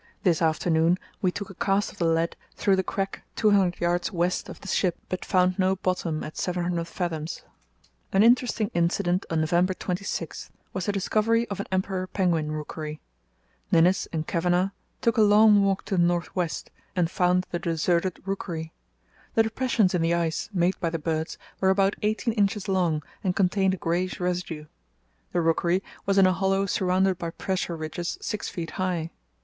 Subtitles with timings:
[0.23, 4.09] This afternoon we took a cast of the lead through the crack 200 yds.
[4.09, 7.43] west of the ship, but found no bottom at 700 fathoms."
[8.11, 12.99] An interesting incident on November 26 was the discovery of an emperor penguin rookery.
[13.71, 18.19] Ninnis and Kavenagh took a long walk to the north west, and found the deserted
[18.25, 18.73] rookery.
[19.35, 23.35] The depressions in the ice, made by the birds, were about eighteen inches long and
[23.35, 24.65] contained a greyish residue.
[25.31, 29.11] The rookery was in a hollow surrounded by pressure ridges six feet high.